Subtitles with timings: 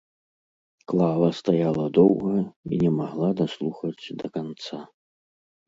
[0.91, 2.33] Клава стаяла доўга
[2.71, 4.83] і не магла даслухаць да канца.